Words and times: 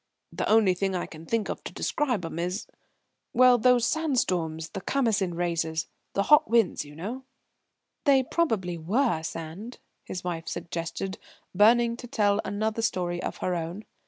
The 0.33 0.49
only 0.49 0.73
thing 0.73 0.95
I 0.95 1.05
can 1.05 1.27
think 1.27 1.47
of 1.47 1.63
to 1.63 1.71
describe 1.71 2.25
'em 2.25 2.39
is 2.39 2.65
well, 3.33 3.59
those 3.59 3.85
sand 3.85 4.19
storms 4.19 4.69
the 4.69 4.81
Khamasin 4.81 5.35
raises 5.35 5.85
the 6.13 6.23
hot 6.23 6.49
winds, 6.49 6.83
you 6.83 6.95
know." 6.95 7.23
"They 8.05 8.23
probably 8.23 8.79
were 8.79 9.21
sand," 9.21 9.77
his 10.03 10.23
wife 10.23 10.47
suggested, 10.47 11.19
burning 11.53 11.97
to 11.97 12.07
tell 12.07 12.41
another 12.43 12.81
story 12.81 13.21
of 13.21 13.37
her 13.45 13.53
own. 13.53 13.85